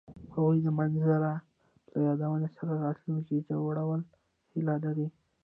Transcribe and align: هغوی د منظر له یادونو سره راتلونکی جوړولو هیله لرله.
هغوی 0.33 0.57
د 0.65 0.67
منظر 0.77 1.09
له 1.25 1.33
یادونو 2.07 2.47
سره 2.55 2.73
راتلونکی 2.85 3.45
جوړولو 3.47 3.83
هیله 4.53 4.75
لرله. 4.83 5.07